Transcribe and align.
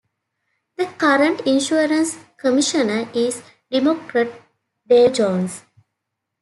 The 0.77 0.87
current 0.87 1.41
Insurance 1.41 2.17
Commissioner 2.35 3.07
is 3.13 3.43
Democrat 3.69 4.31
Dave 4.87 5.13
Jones. 5.13 5.61